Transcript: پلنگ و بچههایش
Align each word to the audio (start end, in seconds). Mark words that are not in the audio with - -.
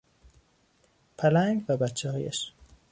پلنگ 1.17 1.63
و 1.69 1.77
بچههایش 1.77 2.53